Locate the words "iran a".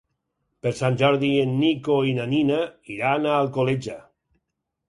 2.97-3.37